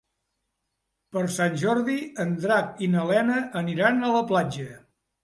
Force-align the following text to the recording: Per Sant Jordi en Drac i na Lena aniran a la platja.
Per 1.17 1.21
Sant 1.35 1.59
Jordi 1.63 1.97
en 2.23 2.31
Drac 2.45 2.81
i 2.87 2.89
na 2.95 3.05
Lena 3.13 3.37
aniran 3.63 4.03
a 4.09 4.11
la 4.17 4.23
platja. 4.33 4.67